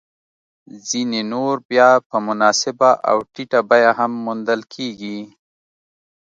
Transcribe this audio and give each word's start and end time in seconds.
ځیني 0.87 1.21
نور 1.33 1.55
بیا 1.69 1.89
په 2.09 2.17
مناسبه 2.27 2.91
او 3.09 3.17
ټیټه 3.33 3.59
بیه 3.69 3.91
هم 3.99 4.11
موندل 4.25 4.61
کېږي 4.73 5.19